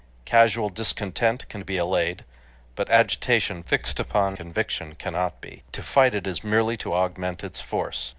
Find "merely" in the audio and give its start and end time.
6.43-6.75